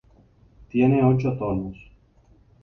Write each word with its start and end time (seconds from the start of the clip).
Tiene 0.69 1.03
ocho 1.03 1.33
tonos. 1.37 1.77